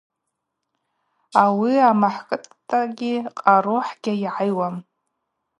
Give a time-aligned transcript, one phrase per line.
[1.43, 4.75] Ауи амахӏкӏитӏта къарула хӏгьйайгӏайуам.